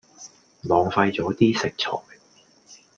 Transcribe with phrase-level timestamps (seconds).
[0.63, 2.01] 浪費左啲食材